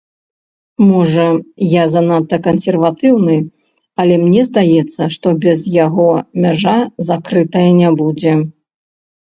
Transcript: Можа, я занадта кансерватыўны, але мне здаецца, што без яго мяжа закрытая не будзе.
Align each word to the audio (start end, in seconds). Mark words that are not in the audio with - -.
Можа, 0.91 1.25
я 1.73 1.83
занадта 1.95 2.37
кансерватыўны, 2.47 3.37
але 4.05 4.15
мне 4.25 4.41
здаецца, 4.49 5.01
што 5.17 5.27
без 5.45 5.59
яго 5.85 6.11
мяжа 6.49 6.77
закрытая 7.13 7.69
не 7.85 7.89
будзе. 8.03 8.33